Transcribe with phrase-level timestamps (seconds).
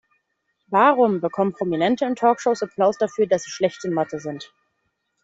[0.69, 4.51] Warum bekommen Prominente in Talkshows Applaus dafür, dass sie schlecht in Mathe sind?